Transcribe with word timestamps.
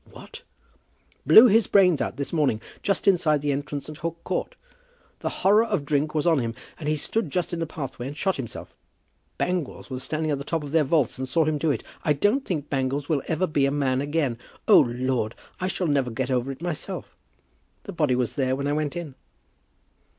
"What!" 0.09 0.41
"Blew 1.27 1.45
his 1.45 1.67
brains 1.67 2.01
out 2.01 2.17
this 2.17 2.33
morning 2.33 2.59
just 2.81 3.07
inside 3.07 3.43
the 3.43 3.51
entrance 3.51 3.87
at 3.87 3.97
Hook 3.97 4.17
Court. 4.23 4.55
The 5.19 5.29
horror 5.29 5.63
of 5.65 5.85
drink 5.85 6.15
was 6.15 6.25
on 6.25 6.39
him, 6.39 6.55
and 6.79 6.89
he 6.89 6.95
stood 6.95 7.29
just 7.29 7.53
in 7.53 7.59
the 7.59 7.67
pathway 7.67 8.07
and 8.07 8.17
shot 8.17 8.37
himself. 8.37 8.73
Bangles 9.37 9.91
was 9.91 10.01
standing 10.01 10.31
at 10.31 10.39
the 10.39 10.43
top 10.43 10.63
of 10.63 10.71
their 10.71 10.83
vaults 10.83 11.19
and 11.19 11.29
saw 11.29 11.45
him 11.45 11.59
do 11.59 11.69
it. 11.69 11.83
I 12.03 12.13
don't 12.13 12.43
think 12.45 12.67
Bangles 12.67 13.09
will 13.09 13.21
ever 13.27 13.45
be 13.45 13.67
a 13.67 13.71
man 13.71 14.01
again. 14.01 14.39
O 14.67 14.79
Lord! 14.79 15.35
I 15.59 15.67
shall 15.67 15.85
never 15.85 16.09
get 16.09 16.31
over 16.31 16.51
it 16.51 16.63
myself. 16.63 17.15
The 17.83 17.93
body 17.93 18.15
was 18.15 18.33
there 18.33 18.55
when 18.55 18.65
I 18.65 18.73
went 18.73 18.95
in." 18.97 19.13